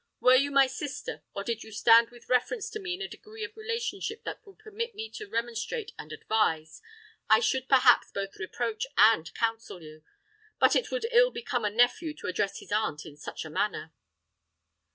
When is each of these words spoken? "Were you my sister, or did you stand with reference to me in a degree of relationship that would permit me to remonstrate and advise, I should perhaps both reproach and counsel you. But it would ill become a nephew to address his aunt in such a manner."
"Were 0.19 0.33
you 0.33 0.49
my 0.49 0.65
sister, 0.65 1.21
or 1.35 1.43
did 1.43 1.61
you 1.63 1.71
stand 1.71 2.09
with 2.09 2.27
reference 2.27 2.71
to 2.71 2.79
me 2.79 2.95
in 2.95 3.03
a 3.03 3.07
degree 3.07 3.43
of 3.43 3.55
relationship 3.55 4.23
that 4.23 4.43
would 4.47 4.57
permit 4.57 4.95
me 4.95 5.11
to 5.11 5.29
remonstrate 5.29 5.91
and 5.99 6.11
advise, 6.11 6.81
I 7.29 7.39
should 7.39 7.69
perhaps 7.69 8.09
both 8.11 8.37
reproach 8.39 8.87
and 8.97 9.31
counsel 9.35 9.83
you. 9.83 10.03
But 10.59 10.75
it 10.75 10.89
would 10.89 11.05
ill 11.11 11.29
become 11.29 11.65
a 11.65 11.69
nephew 11.69 12.15
to 12.15 12.25
address 12.25 12.61
his 12.61 12.71
aunt 12.71 13.05
in 13.05 13.15
such 13.15 13.45
a 13.45 13.49
manner." 13.51 13.93